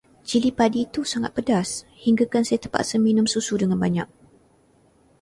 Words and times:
Cili 0.29 0.49
padi 0.59 0.77
itu 0.89 1.01
sangat 1.11 1.31
pedas, 1.37 1.69
hinggakan 2.09 2.41
saya 2.45 2.57
terpaksa 2.63 2.95
minum 3.07 3.27
susu 3.33 3.53
dengan 3.61 3.77
banyak. 3.85 4.07